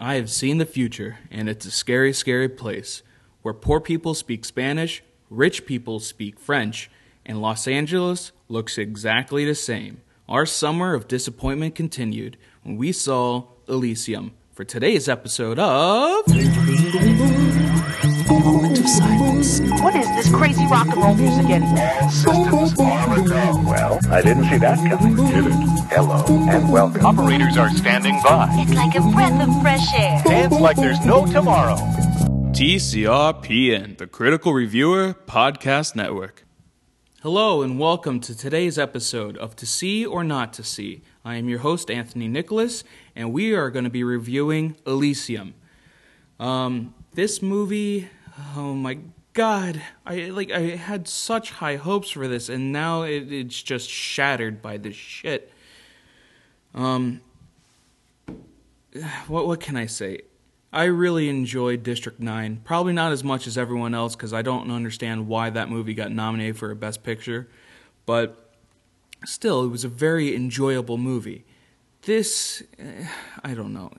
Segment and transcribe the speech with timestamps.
[0.00, 3.02] I have seen the future, and it's a scary, scary place
[3.42, 6.88] where poor people speak Spanish, rich people speak French,
[7.26, 10.02] and Los Angeles looks exactly the same.
[10.28, 16.24] Our summer of disappointment continued when we saw Elysium for today's episode of.
[18.96, 19.82] Moment of silence.
[19.82, 21.98] What is this crazy rock and roll music anyway?
[22.10, 23.62] Systems are go.
[23.66, 25.16] Well, I didn't see that coming.
[25.16, 25.52] Did it?
[25.90, 27.04] Hello and welcome.
[27.04, 28.48] Operators are standing by.
[28.52, 30.22] It's like a breath of fresh air.
[30.24, 31.76] Dance like there's no tomorrow.
[32.52, 36.44] TCRPN, the Critical Reviewer Podcast Network.
[37.22, 41.02] Hello, and welcome to today's episode of To See or Not to See.
[41.24, 45.54] I am your host, Anthony Nicholas, and we are going to be reviewing Elysium.
[46.38, 48.08] Um, this movie,
[48.56, 48.98] oh my
[49.32, 53.88] god, I like I had such high hopes for this, and now it, it's just
[53.88, 55.52] shattered by this shit.
[56.74, 57.20] Um,
[59.28, 60.22] what what can I say?
[60.72, 62.60] I really enjoyed District 9.
[62.62, 66.12] Probably not as much as everyone else because I don't understand why that movie got
[66.12, 67.48] nominated for a Best Picture.
[68.04, 68.52] But
[69.24, 71.46] still, it was a very enjoyable movie.
[72.02, 72.62] This,
[73.44, 73.92] I don't know.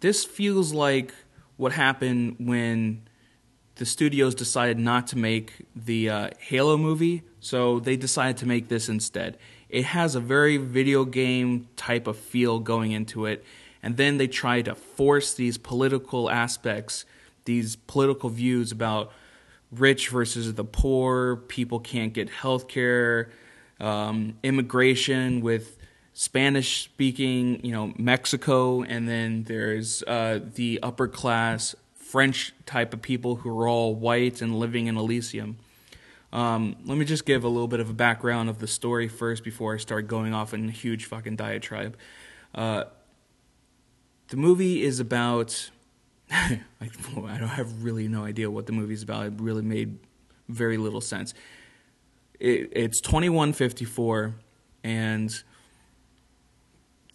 [0.00, 1.14] This feels like
[1.56, 3.08] what happened when
[3.82, 8.68] the studios decided not to make the uh, Halo movie, so they decided to make
[8.68, 9.36] this instead.
[9.68, 13.44] It has a very video game type of feel going into it
[13.82, 17.04] and then they try to force these political aspects,
[17.44, 19.10] these political views about
[19.72, 23.30] rich versus the poor, people can't get health care,
[23.80, 25.76] um, immigration with
[26.14, 31.74] Spanish speaking, you know, Mexico, and then there's uh, the upper class
[32.12, 35.56] French type of people who are all white and living in Elysium.
[36.30, 39.42] Um, let me just give a little bit of a background of the story first
[39.42, 41.96] before I start going off in a huge fucking diatribe.
[42.54, 42.84] Uh,
[44.28, 45.70] the movie is about.
[46.30, 46.60] I,
[47.08, 49.24] don't have really no idea what the movie is about.
[49.24, 49.98] It really made
[50.50, 51.32] very little sense.
[52.38, 54.34] It, it's 2154,
[54.84, 55.42] and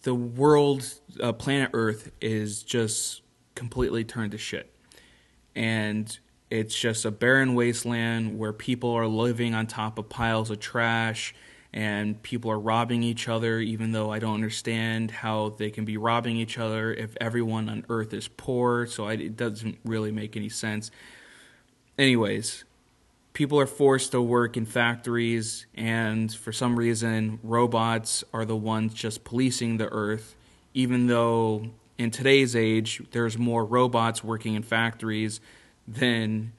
[0.02, 3.22] the world, uh, planet Earth, is just
[3.54, 4.74] completely turned to shit.
[5.58, 6.16] And
[6.50, 11.34] it's just a barren wasteland where people are living on top of piles of trash
[11.72, 15.96] and people are robbing each other, even though I don't understand how they can be
[15.96, 18.86] robbing each other if everyone on Earth is poor.
[18.86, 20.92] So I, it doesn't really make any sense.
[21.98, 22.62] Anyways,
[23.32, 28.94] people are forced to work in factories, and for some reason, robots are the ones
[28.94, 30.36] just policing the Earth,
[30.72, 35.40] even though in today's age, there's more robots working in factories
[35.86, 36.52] than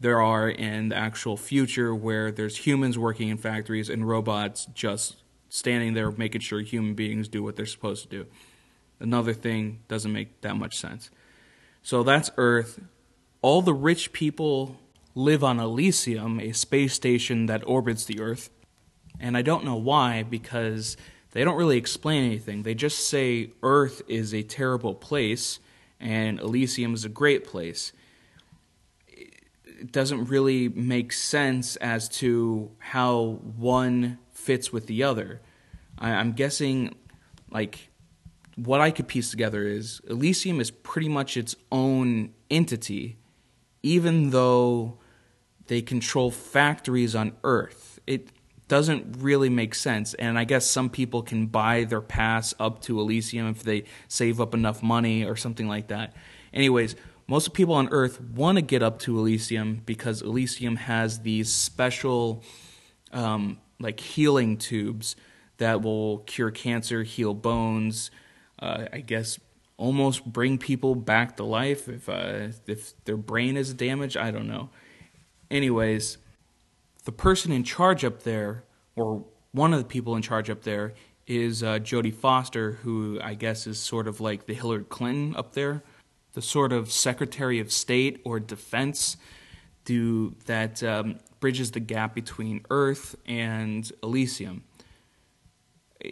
[0.00, 5.16] there are in the actual future where there's humans working in factories and robots just
[5.48, 8.26] standing there making sure human beings do what they're supposed to do.
[9.00, 11.10] Another thing doesn't make that much sense.
[11.82, 12.80] So that's Earth.
[13.42, 14.76] All the rich people
[15.14, 18.50] live on Elysium, a space station that orbits the Earth.
[19.20, 20.96] And I don't know why, because
[21.32, 22.62] they don't really explain anything.
[22.62, 25.60] They just say Earth is a terrible place
[26.00, 27.92] and Elysium is a great place
[29.78, 35.40] it doesn't really make sense as to how one fits with the other.
[35.98, 36.94] I'm guessing,
[37.50, 37.90] like,
[38.56, 43.18] what I could piece together is Elysium is pretty much its own entity,
[43.82, 44.98] even though
[45.66, 48.00] they control factories on Earth.
[48.06, 48.28] It
[48.68, 50.14] doesn't really make sense.
[50.14, 54.40] And I guess some people can buy their pass up to Elysium if they save
[54.40, 56.14] up enough money or something like that.
[56.52, 56.94] Anyways,
[57.26, 62.42] most people on Earth want to get up to Elysium because Elysium has these special,
[63.12, 65.16] um, like healing tubes
[65.58, 68.10] that will cure cancer, heal bones.
[68.58, 69.38] Uh, I guess
[69.76, 74.16] almost bring people back to life if uh, if their brain is damaged.
[74.16, 74.70] I don't know.
[75.50, 76.18] Anyways,
[77.08, 78.64] the person in charge up there,
[78.94, 80.92] or one of the people in charge up there,
[81.26, 85.54] is uh, Jodie Foster, who I guess is sort of like the Hillary Clinton up
[85.54, 85.82] there
[86.38, 89.16] the sort of Secretary of State or Defense
[89.84, 94.62] do that um, bridges the gap between Earth and Elysium.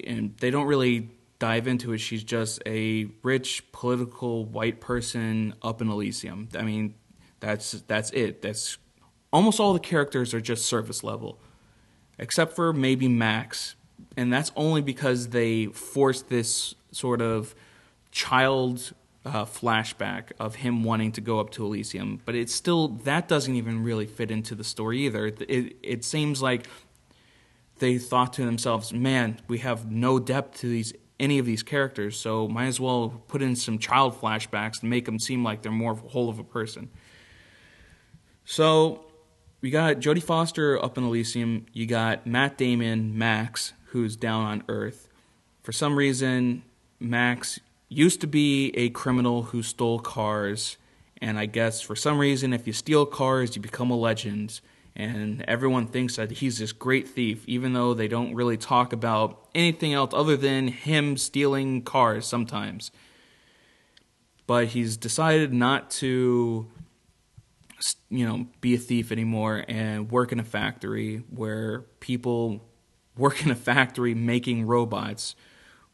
[0.05, 1.99] And they don't really dive into it.
[1.99, 6.49] She's just a rich political white person up in Elysium.
[6.59, 6.95] I mean,
[7.39, 8.43] that's that's it.
[8.43, 8.79] That's
[9.37, 11.39] almost all the characters are just surface level,
[12.19, 13.75] except for maybe Max,
[14.17, 17.55] and that's only because they forced this sort of
[18.11, 18.95] child
[19.27, 23.55] uh, flashback of him wanting to go up to Elysium, but it's still that doesn't
[23.55, 25.27] even really fit into the story either.
[25.27, 26.67] It, it, it seems like
[27.79, 32.19] they thought to themselves, "Man, we have no depth to these any of these characters,
[32.19, 35.73] so might as well put in some child flashbacks to make them seem like they're
[35.73, 36.89] more whole of a person.
[38.47, 39.06] So
[39.61, 41.67] we got Jodie Foster up in Elysium.
[41.73, 45.09] You got Matt Damon, Max, who's down on Earth.
[45.63, 46.63] For some reason,
[47.01, 50.77] Max used to be a criminal who stole cars,
[51.21, 54.61] and I guess for some reason, if you steal cars, you become a legend.
[54.95, 59.47] And everyone thinks that he's this great thief, even though they don't really talk about
[59.55, 62.91] anything else other than him stealing cars sometimes.
[64.47, 66.69] But he's decided not to
[68.09, 72.63] you know, be a thief anymore and work in a factory where people
[73.17, 75.35] work in a factory making robots,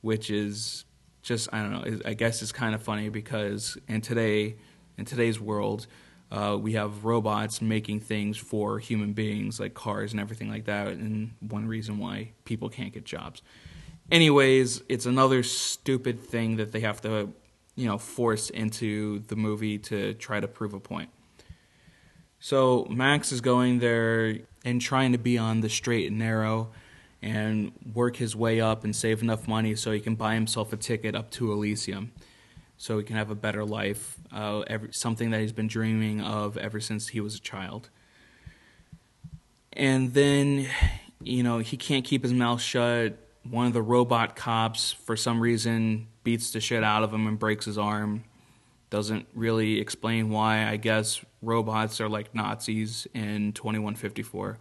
[0.00, 0.84] which is
[1.22, 2.00] just I don't know.
[2.04, 4.56] I guess it's kind of funny because in today
[4.98, 5.86] in today's world,
[6.30, 10.88] uh, we have robots making things for human beings like cars and everything like that,
[10.88, 13.42] and one reason why people can't get jobs.
[14.10, 17.32] Anyways, it's another stupid thing that they have to,
[17.76, 21.08] you know, force into the movie to try to prove a point.
[22.44, 26.72] So Max is going there and trying to be on the straight and narrow
[27.22, 30.76] and work his way up and save enough money so he can buy himself a
[30.76, 32.10] ticket up to Elysium
[32.76, 36.56] so he can have a better life, uh, every, something that he's been dreaming of
[36.56, 37.90] ever since he was a child.
[39.72, 40.66] And then,
[41.22, 43.18] you know, he can't keep his mouth shut.
[43.48, 47.38] One of the robot cops, for some reason, beats the shit out of him and
[47.38, 48.24] breaks his arm
[48.92, 54.58] doesn't really explain why I guess robots are like Nazis in 2154.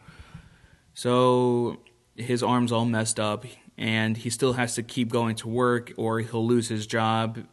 [0.94, 1.82] So
[2.16, 3.46] his arm's all messed up
[3.78, 7.46] and he still has to keep going to work or he'll lose his job.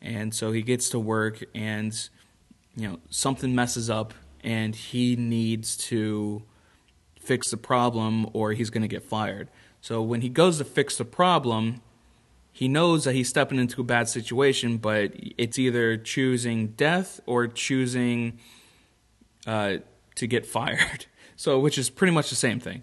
[0.00, 1.92] And so he gets to work and
[2.74, 6.42] you know something messes up and he needs to
[7.20, 9.50] fix the problem or he's going to get fired.
[9.82, 11.82] So when he goes to fix the problem,
[12.56, 17.48] he knows that he's stepping into a bad situation, but it's either choosing death or
[17.48, 18.38] choosing
[19.46, 19.76] uh,
[20.14, 21.04] to get fired.
[21.36, 22.82] So, which is pretty much the same thing.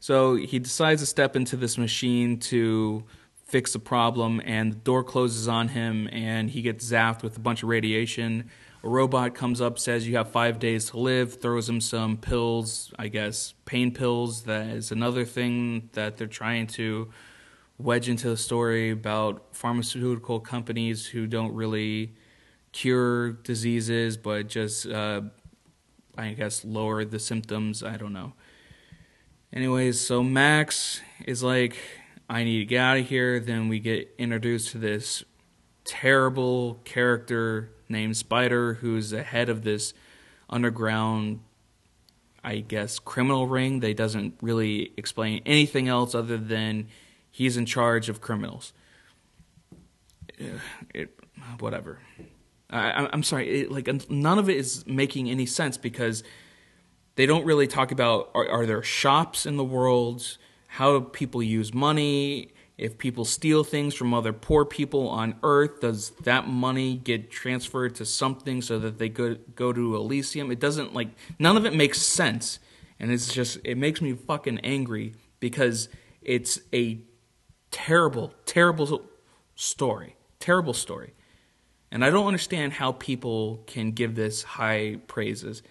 [0.00, 3.04] So he decides to step into this machine to
[3.46, 7.40] fix the problem, and the door closes on him, and he gets zapped with a
[7.40, 8.50] bunch of radiation.
[8.82, 12.92] A robot comes up, says you have five days to live, throws him some pills,
[12.98, 14.42] I guess pain pills.
[14.42, 17.12] That is another thing that they're trying to
[17.82, 22.14] wedge into the story about pharmaceutical companies who don't really
[22.72, 25.22] cure diseases, but just, uh,
[26.16, 27.82] I guess, lower the symptoms.
[27.82, 28.32] I don't know.
[29.52, 31.76] Anyways, so Max is like,
[32.28, 33.38] I need to get out of here.
[33.38, 35.24] Then we get introduced to this
[35.84, 39.92] terrible character named Spider, who's the head of this
[40.48, 41.40] underground,
[42.42, 43.80] I guess, criminal ring.
[43.80, 46.88] They doesn't really explain anything else other than
[47.32, 48.72] he's in charge of criminals.
[50.94, 51.18] It,
[51.58, 51.98] whatever.
[52.70, 53.62] I, am sorry.
[53.62, 56.22] It, like none of it is making any sense because
[57.16, 60.38] they don't really talk about are, are there shops in the world,
[60.68, 62.52] how people use money.
[62.78, 67.94] If people steal things from other poor people on Earth, does that money get transferred
[67.96, 70.50] to something so that they go go to Elysium?
[70.50, 71.08] It doesn't like
[71.38, 72.58] none of it makes sense,
[72.98, 75.90] and it's just it makes me fucking angry because
[76.22, 77.02] it's a
[77.72, 79.02] terrible, terrible
[79.56, 80.14] story.
[80.38, 81.14] Terrible story.
[81.90, 85.62] And I don't understand how people can give this high praises.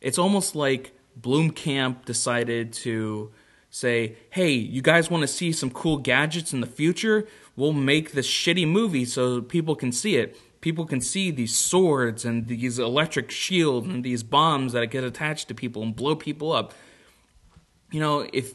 [0.00, 3.32] It's almost like Blomkamp decided to
[3.70, 7.26] say, hey, you guys want to see some cool gadgets in the future?
[7.56, 10.36] We'll make this shitty movie so people can see it.
[10.60, 15.48] People can see these swords and these electric shields and these bombs that get attached
[15.48, 16.72] to people and blow people up.
[17.90, 18.54] You know, if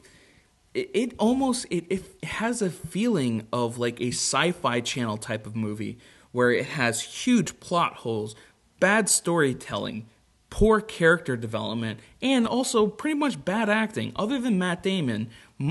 [0.73, 5.55] it, it almost it, it has a feeling of like a sci-fi channel type of
[5.55, 5.97] movie
[6.31, 8.35] where it has huge plot holes,
[8.79, 10.07] bad storytelling,
[10.49, 14.11] poor character development, and also pretty much bad acting.
[14.15, 15.29] Other than Matt Damon,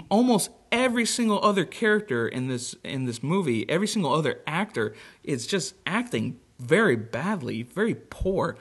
[0.08, 4.94] almost every single other character in this in this movie, every single other actor
[5.24, 8.56] is just acting very badly, very poor.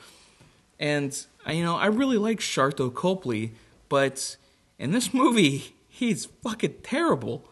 [0.80, 3.54] And you know, I really like Sharlto Copley,
[3.90, 4.38] but
[4.80, 7.48] in this movie, he's fucking terrible.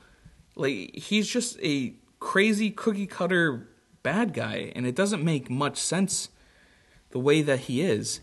[0.55, 3.69] Like he's just a crazy cookie cutter
[4.01, 6.29] bad guy, and it doesn't make much sense
[7.11, 8.21] the way that he is.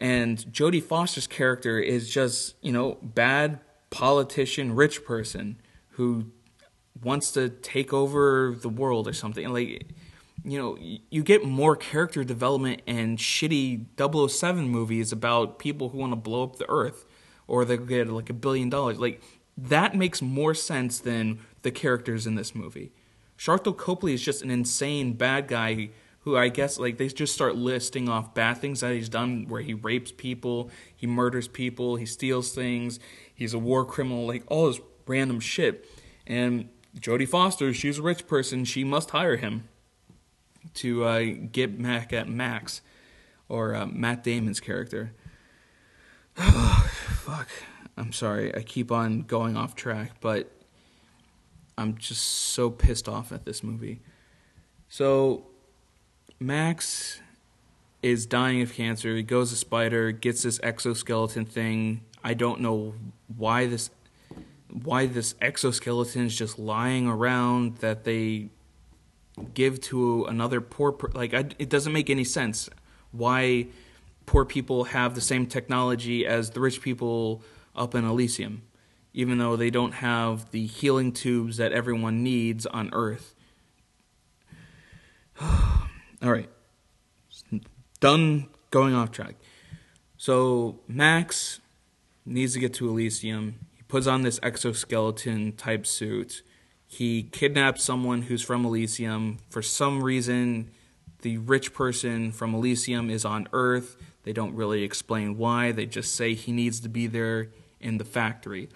[0.00, 3.60] And Jodie Foster's character is just, you know, bad
[3.90, 5.60] politician, rich person
[5.90, 6.30] who
[7.02, 9.52] wants to take over the world or something.
[9.52, 9.92] Like,
[10.42, 10.78] you know,
[11.10, 13.86] you get more character development in shitty
[14.30, 17.04] 007 movies about people who want to blow up the earth
[17.46, 18.98] or they get like a billion dollars.
[18.98, 19.22] Like
[19.56, 22.92] that makes more sense than the characters in this movie.
[23.38, 27.54] Sharlto Copley is just an insane bad guy who I guess like they just start
[27.54, 32.06] listing off bad things that he's done where he rapes people, he murders people, he
[32.06, 32.98] steals things,
[33.34, 35.86] he's a war criminal, like all this random shit.
[36.26, 39.68] And Jodie Foster, she's a rich person, she must hire him
[40.74, 42.80] to uh, get back at Max
[43.48, 45.12] or uh, Matt Damon's character.
[46.36, 47.48] fuck.
[47.96, 48.54] I'm sorry.
[48.54, 50.50] I keep on going off track, but
[51.78, 54.00] I'm just so pissed off at this movie.
[54.88, 55.46] So,
[56.40, 57.20] Max
[58.02, 59.16] is dying of cancer.
[59.16, 62.02] He goes to Spider, gets this exoskeleton thing.
[62.22, 62.94] I don't know
[63.36, 63.90] why this
[64.70, 68.48] why this exoskeleton is just lying around that they
[69.54, 72.68] give to another poor per- like I, it doesn't make any sense
[73.12, 73.68] why
[74.26, 77.42] poor people have the same technology as the rich people
[77.74, 78.62] up in Elysium,
[79.12, 83.34] even though they don't have the healing tubes that everyone needs on Earth.
[85.40, 86.48] All right,
[88.00, 89.34] done going off track.
[90.16, 91.60] So Max
[92.24, 93.56] needs to get to Elysium.
[93.74, 96.42] He puts on this exoskeleton type suit.
[96.86, 99.38] He kidnaps someone who's from Elysium.
[99.50, 100.70] For some reason,
[101.22, 103.96] the rich person from Elysium is on Earth.
[104.22, 105.72] They don't really explain why.
[105.72, 107.48] They just say he needs to be there
[107.84, 108.68] in the factory.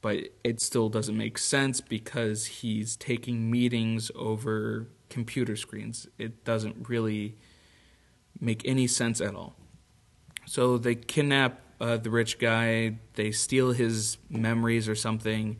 [0.00, 6.08] But it still doesn't make sense because he's taking meetings over computer screens.
[6.18, 7.36] It doesn't really
[8.40, 9.54] make any sense at all.
[10.46, 15.58] So they kidnap uh, the rich guy, they steal his memories or something,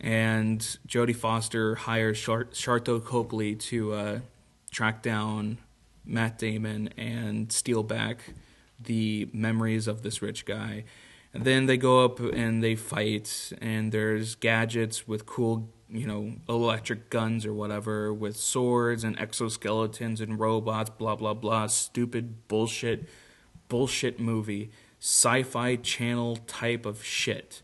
[0.00, 4.20] and Jodie Foster hires Sharlto Copley to uh,
[4.70, 5.58] track down
[6.04, 8.18] Matt Damon and steal back
[8.80, 10.84] the memories of this rich guy.
[11.34, 16.34] And then they go up and they fight, and there's gadgets with cool, you know,
[16.48, 21.68] electric guns or whatever, with swords and exoskeletons and robots, blah, blah, blah.
[21.68, 23.08] Stupid bullshit,
[23.68, 24.70] bullshit movie.
[25.00, 27.62] Sci fi channel type of shit.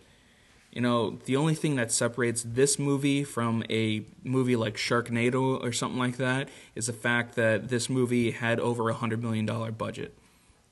[0.73, 5.73] You know, the only thing that separates this movie from a movie like Sharknado or
[5.73, 10.17] something like that is the fact that this movie had over a $100 million budget.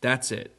[0.01, 0.55] That's it.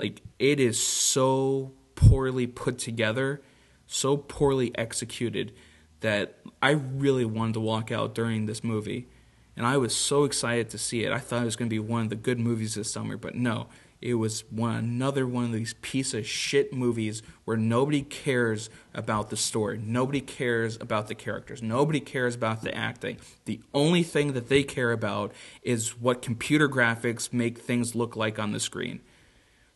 [0.00, 3.42] Like, it is so poorly put together,
[3.86, 5.52] so poorly executed
[6.00, 9.08] that I really wanted to walk out during this movie.
[9.56, 11.12] And I was so excited to see it.
[11.12, 13.34] I thought it was going to be one of the good movies this summer, but
[13.34, 13.66] no.
[14.00, 19.28] It was one another one of these piece of shit movies where nobody cares about
[19.28, 19.78] the story.
[19.84, 21.62] Nobody cares about the characters.
[21.62, 23.18] Nobody cares about the acting.
[23.44, 28.38] The only thing that they care about is what computer graphics make things look like
[28.38, 29.00] on the screen.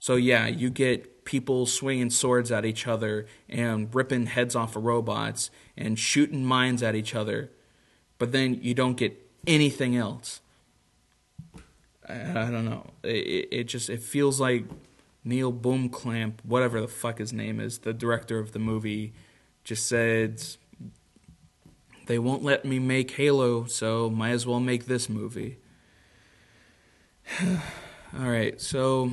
[0.04, 4.84] So yeah, you get people swinging swords at each other and ripping heads off of
[4.84, 7.50] robots and shooting mines at each other,
[8.18, 10.42] but then you don't get anything else.
[12.06, 12.90] I, I don't know.
[13.02, 14.66] It, it just it feels like
[15.25, 19.14] Neil Boomclamp, whatever the fuck his name is, the director of the movie,
[19.64, 20.42] just said
[22.04, 25.56] they won't let me make Halo, so might as well make this movie.
[27.42, 29.11] All right, so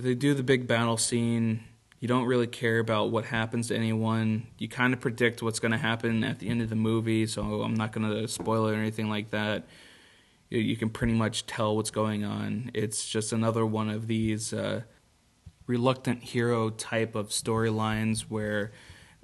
[0.00, 1.64] they do the big battle scene.
[1.98, 4.46] You don't really care about what happens to anyone.
[4.58, 7.62] You kind of predict what's going to happen at the end of the movie, so
[7.62, 9.64] I'm not going to spoil it or anything like that
[10.50, 12.70] you can pretty much tell what's going on.
[12.74, 14.82] It's just another one of these uh,
[15.66, 18.72] reluctant hero type of storylines where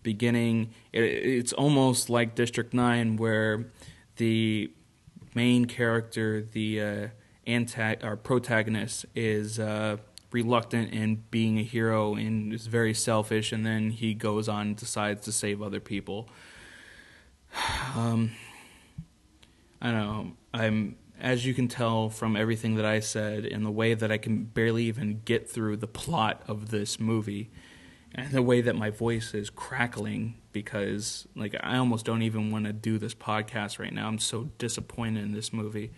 [0.02, 3.66] beginning it, it's almost like District Nine where
[4.16, 4.70] the
[5.34, 7.08] main character, the uh,
[7.46, 9.96] anti or protagonist, is uh,
[10.36, 14.76] reluctant in being a hero and is very selfish, and then he goes on and
[14.76, 16.28] decides to save other people.
[17.96, 18.32] Um,
[19.80, 20.32] I don't know.
[20.52, 24.18] I'm as you can tell from everything that I said and the way that I
[24.18, 27.50] can barely even get through the plot of this movie
[28.14, 32.66] and the way that my voice is crackling because like I almost don't even want
[32.66, 34.08] to do this podcast right now.
[34.08, 35.92] I'm so disappointed in this movie.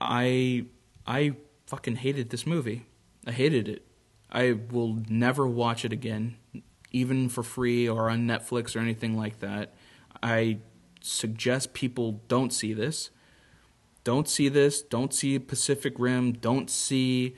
[0.00, 0.64] I
[1.06, 1.36] I
[1.68, 2.86] fucking hated this movie.
[3.24, 3.86] I hated it.
[4.30, 6.36] I will never watch it again,
[6.90, 9.74] even for free or on Netflix or anything like that.
[10.22, 10.58] I
[11.00, 13.10] suggest people don't see this
[14.08, 14.80] don't see this.
[14.80, 16.32] Don't see Pacific Rim.
[16.32, 17.36] Don't see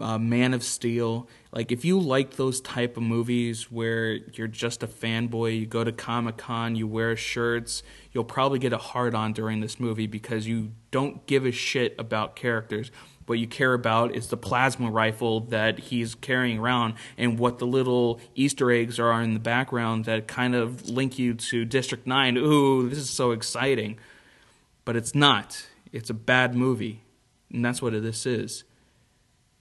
[0.00, 1.28] uh, Man of Steel.
[1.50, 5.82] Like if you like those type of movies where you're just a fanboy, you go
[5.82, 10.06] to Comic Con, you wear shirts, you'll probably get a hard on during this movie
[10.06, 12.92] because you don't give a shit about characters.
[13.26, 17.66] What you care about is the plasma rifle that he's carrying around and what the
[17.66, 22.36] little Easter eggs are in the background that kind of link you to District 9.
[22.36, 23.98] Ooh, this is so exciting.
[24.84, 25.66] But it's not.
[25.90, 27.02] It's a bad movie.
[27.50, 28.64] And that's what this is.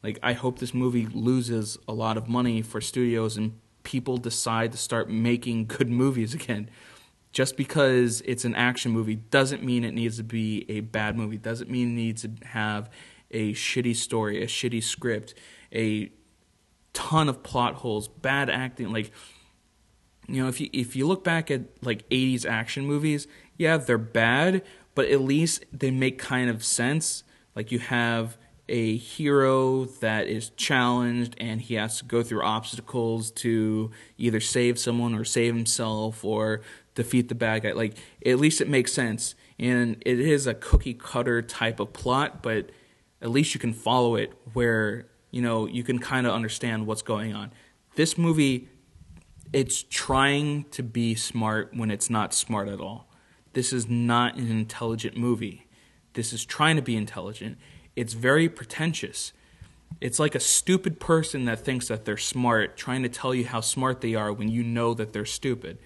[0.03, 4.71] Like, I hope this movie loses a lot of money for studios and people decide
[4.73, 6.69] to start making good movies again.
[7.31, 11.37] Just because it's an action movie doesn't mean it needs to be a bad movie,
[11.37, 12.91] doesn't mean it needs to have
[13.33, 15.33] a shitty story, a shitty script,
[15.73, 16.11] a
[16.93, 18.91] ton of plot holes, bad acting.
[18.91, 19.11] Like,
[20.27, 23.97] you know, if you if you look back at like '80s action movies, yeah, they're
[23.97, 24.63] bad,
[24.95, 27.23] but at least they make kind of sense.
[27.55, 28.37] Like you have
[28.69, 34.79] a hero that is challenged and he has to go through obstacles to either save
[34.79, 36.61] someone or save himself or
[36.95, 37.73] defeat the bad guy.
[37.73, 39.35] Like at least it makes sense.
[39.59, 42.69] And it is a cookie cutter type of plot, but
[43.23, 47.01] at least you can follow it where, you know, you can kind of understand what's
[47.01, 47.51] going on.
[47.95, 48.69] This movie
[49.51, 53.07] it's trying to be smart when it's not smart at all.
[53.53, 55.67] This is not an intelligent movie.
[56.13, 57.59] This is trying to be intelligent
[57.95, 59.33] it's very pretentious.
[60.01, 63.61] It's like a stupid person that thinks that they're smart trying to tell you how
[63.61, 65.77] smart they are when you know that they're stupid.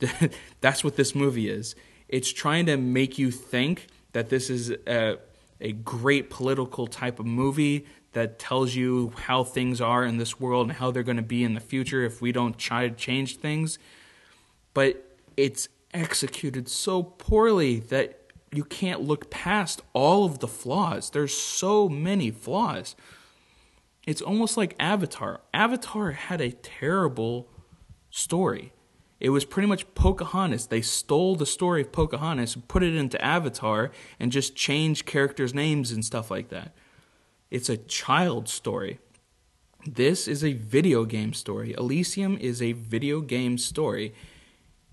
[0.60, 1.74] That's what this movie is.
[2.08, 5.18] It's trying to make you think that this is a,
[5.60, 10.68] a great political type of movie that tells you how things are in this world
[10.68, 13.36] and how they're going to be in the future if we don't try to change
[13.36, 13.78] things.
[14.74, 18.20] But it's executed so poorly that
[18.52, 21.10] you can't look past all of the flaws.
[21.10, 22.96] There's so many flaws.
[24.06, 25.40] It's almost like Avatar.
[25.52, 27.48] Avatar had a terrible
[28.10, 28.72] story.
[29.18, 30.66] It was pretty much Pocahontas.
[30.66, 35.90] They stole the story of Pocahontas, put it into Avatar, and just changed characters' names
[35.90, 36.74] and stuff like that.
[37.50, 38.98] It's a child story.
[39.86, 41.74] This is a video game story.
[41.78, 44.12] Elysium is a video game story.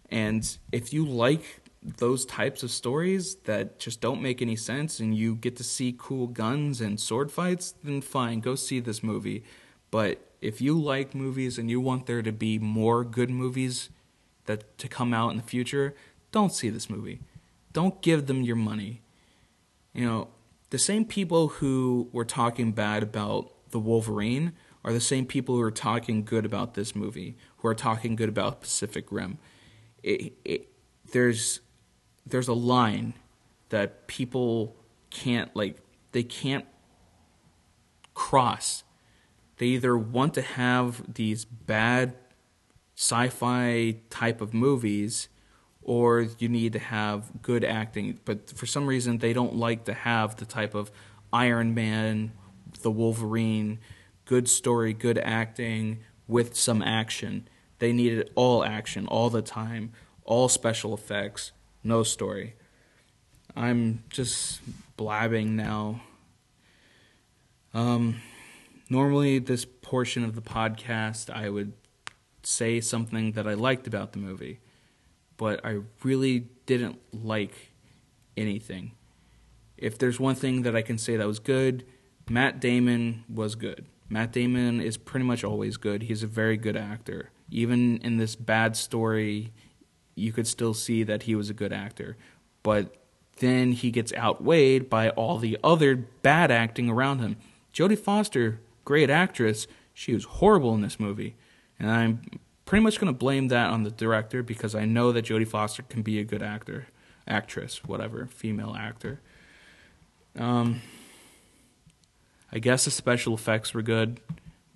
[0.09, 5.15] And if you like those types of stories that just don't make any sense and
[5.17, 9.43] you get to see cool guns and sword fights, then fine, go see this movie.
[9.91, 13.89] But if you like movies and you want there to be more good movies
[14.45, 15.95] that to come out in the future,
[16.32, 17.19] don't see this movie.
[17.71, 19.01] Don't give them your money.
[19.93, 20.27] You know,
[20.69, 24.53] the same people who were talking bad about the Wolverine
[24.84, 28.29] are the same people who are talking good about this movie, who are talking good
[28.29, 29.38] about Pacific Rim.
[30.01, 30.69] It, it,
[31.12, 31.62] there's
[32.25, 33.13] there's a line
[33.69, 34.75] that people
[35.10, 35.77] can't like
[36.12, 36.65] they can't
[38.13, 38.84] cross.
[39.58, 42.15] They either want to have these bad
[43.03, 45.27] sci-fi type of movies
[45.81, 49.93] or you need to have good acting, but for some reason they don't like to
[49.93, 50.89] have the type of
[51.33, 52.31] Iron Man,
[52.81, 53.79] the Wolverine,
[54.23, 57.45] good story, good acting with some action.
[57.79, 59.91] They needed all action all the time,
[60.23, 61.51] all special effects,
[61.83, 62.55] no story.
[63.53, 64.61] I'm just
[64.95, 66.01] blabbing now.
[67.73, 68.21] Um,
[68.89, 71.73] normally, this portion of the podcast, I would
[72.43, 74.60] say something that I liked about the movie,
[75.38, 77.71] but I really didn't like
[78.38, 78.91] anything.
[79.77, 81.86] If there's one thing that I can say that was good,
[82.29, 83.86] Matt Damon was good.
[84.10, 86.03] Matt Damon is pretty much always good.
[86.03, 87.32] He's a very good actor.
[87.49, 89.51] Even in this bad story,
[90.15, 92.17] you could still see that he was a good actor.
[92.62, 92.95] But
[93.38, 97.38] then he gets outweighed by all the other bad acting around him.
[97.73, 101.36] Jodie Foster, great actress, she was horrible in this movie.
[101.79, 102.21] And I'm
[102.65, 105.83] pretty much going to blame that on the director because I know that Jodie Foster
[105.83, 106.88] can be a good actor,
[107.27, 109.19] actress, whatever, female actor.
[110.38, 110.81] Um,
[112.51, 114.19] I guess the special effects were good,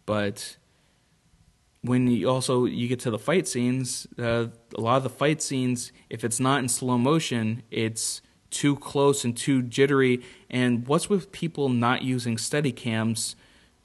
[0.05, 0.57] but
[1.81, 5.41] when you also you get to the fight scenes, uh, a lot of the fight
[5.41, 10.21] scenes, if it's not in slow motion, it's too close and too jittery.
[10.49, 13.35] And what's with people not using steady cams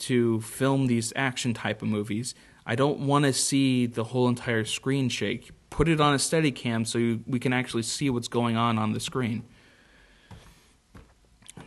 [0.02, 2.34] to film these action type of movies?
[2.64, 5.50] I don't want to see the whole entire screen shake.
[5.70, 8.78] Put it on a steady cam so you, we can actually see what's going on
[8.78, 9.44] on the screen.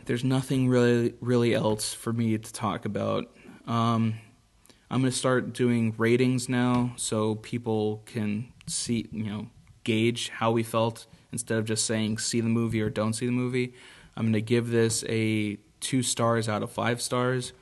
[0.06, 3.26] There's nothing really really else for me to talk about.
[3.66, 4.14] Um,
[4.90, 9.48] I'm going to start doing ratings now so people can see, you know,
[9.82, 13.32] gauge how we felt instead of just saying see the movie or don't see the
[13.32, 13.74] movie.
[14.16, 17.52] I'm going to give this a two stars out of five stars.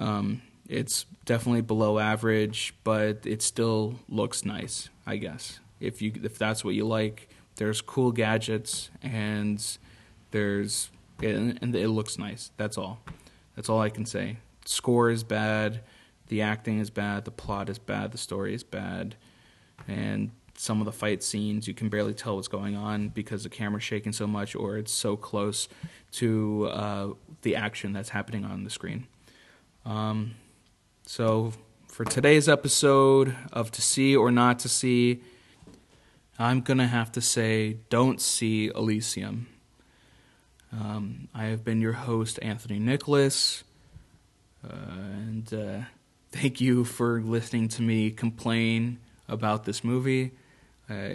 [0.00, 4.88] Um, it's definitely below average, but it still looks nice.
[5.06, 9.64] I guess if you if that's what you like, there's cool gadgets and
[10.30, 10.90] there's
[11.22, 12.50] and it looks nice.
[12.56, 13.00] That's all.
[13.54, 14.38] That's all I can say.
[14.64, 15.80] Score is bad,
[16.28, 19.16] the acting is bad, the plot is bad, the story is bad,
[19.86, 23.48] and some of the fight scenes you can barely tell what's going on because the
[23.48, 25.68] camera's shaking so much or it's so close
[26.12, 27.08] to uh,
[27.42, 29.06] the action that's happening on the screen.
[29.84, 30.34] Um,
[31.06, 31.52] so
[31.88, 35.22] for today's episode of To See or Not to See,
[36.38, 39.46] I'm gonna have to say don't see Elysium.
[40.72, 43.64] Um, I have been your host, Anthony Nicholas,
[44.64, 45.80] uh, and uh,
[46.30, 50.32] thank you for listening to me complain about this movie.
[50.88, 51.14] Uh,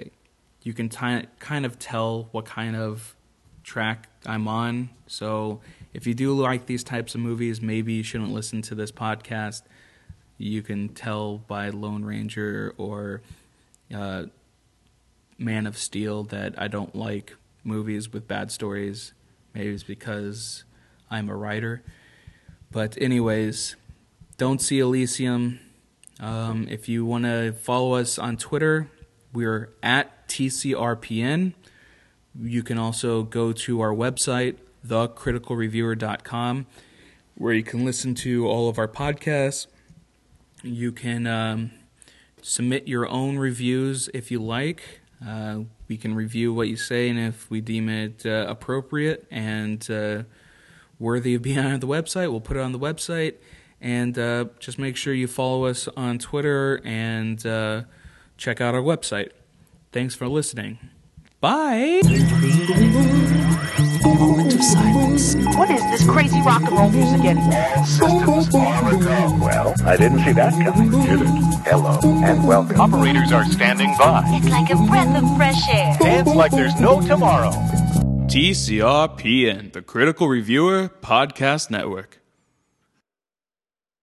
[0.63, 3.15] you can t- kind of tell what kind of
[3.63, 4.89] track I'm on.
[5.08, 5.62] So
[5.95, 9.62] if you do like these types of movies, maybe you shouldn't listen to this podcast.
[10.38, 13.21] You can tell by Lone Ranger or
[13.93, 14.25] uh,
[15.38, 19.13] Man of Steel that I don't like movies with bad stories.
[19.53, 20.65] Maybe it's because
[21.10, 21.81] I'm a writer.
[22.71, 23.77] But, anyways,
[24.36, 25.62] don't see Elysium.
[26.19, 28.89] Um, if you want to follow us on Twitter,
[29.31, 31.53] we're at TCRPN.
[32.38, 36.65] You can also go to our website, thecriticalreviewer.com,
[37.36, 39.67] where you can listen to all of our podcasts.
[40.63, 41.71] You can um,
[42.41, 45.02] submit your own reviews if you like.
[45.26, 49.89] Uh, we can review what you say, and if we deem it uh, appropriate and
[49.89, 50.24] uh,
[51.00, 53.36] worthy of being on the website, we'll put it on the website.
[53.82, 57.84] And uh, just make sure you follow us on Twitter and uh,
[58.38, 59.32] check out our website.
[59.91, 60.80] Thanks for listening.
[61.39, 62.02] Bye.
[64.06, 65.36] Moment of silence.
[65.58, 67.74] What is this crazy rock and roll music anyway?
[67.86, 69.38] Systems are go.
[69.44, 71.28] Well, I didn't see that coming, did it?
[71.65, 72.80] Hello, and welcome.
[72.80, 74.24] Operators are standing by.
[74.28, 75.98] It's like a breath of fresh air.
[76.00, 77.50] Dance like there's no tomorrow.
[78.28, 82.20] TCRPN, the Critical Reviewer Podcast Network.